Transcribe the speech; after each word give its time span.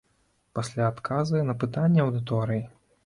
Пасля 0.59 0.87
адказы 0.93 1.43
на 1.49 1.57
пытанні 1.65 2.03
аўдыторыі. 2.07 2.65